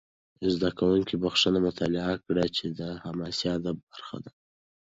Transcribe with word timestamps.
زده 0.53 0.69
کوونکي 0.79 1.15
بخښنه 1.23 1.59
مطالعه 1.67 2.15
کړي، 2.25 2.45
چې 2.57 2.65
د 2.79 2.81
حماسي 3.03 3.45
ادب 3.57 3.77
برخه 3.91 4.17
ده. 4.23 4.31